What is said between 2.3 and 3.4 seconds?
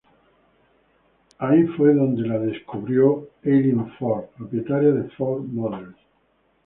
descubierta por